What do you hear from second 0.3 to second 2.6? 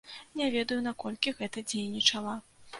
Не ведаю, наколькі гэта дзейнічала.